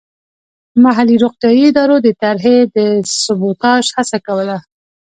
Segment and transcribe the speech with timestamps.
[0.83, 2.77] محلي روغتیايي ادارو د طرحې د
[3.23, 4.57] سبوتاژ هڅه کوله.